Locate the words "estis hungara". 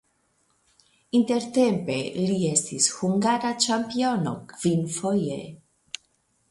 2.53-3.53